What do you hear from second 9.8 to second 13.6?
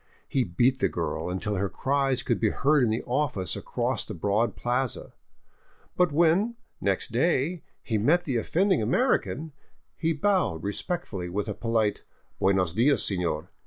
he bowed respectfully with a polite," Buenos dias, senor.